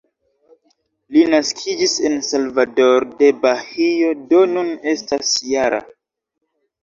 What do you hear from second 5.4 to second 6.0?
-jara.